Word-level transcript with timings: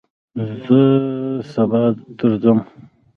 زه 0.63 0.79
سبا 1.51 1.83
درځم 2.17 2.59